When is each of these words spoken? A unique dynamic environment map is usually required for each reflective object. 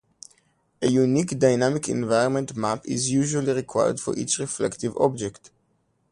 A 0.81 0.87
unique 0.87 1.37
dynamic 1.37 1.87
environment 1.87 2.55
map 2.57 2.81
is 2.87 3.11
usually 3.11 3.53
required 3.53 3.99
for 3.99 4.17
each 4.17 4.39
reflective 4.39 4.97
object. 4.97 5.51